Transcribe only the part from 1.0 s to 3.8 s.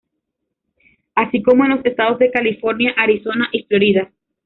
Así como en los estados California, Arizona y